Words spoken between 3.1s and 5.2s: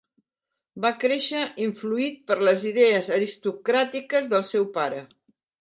aristocràtiques del seu pare.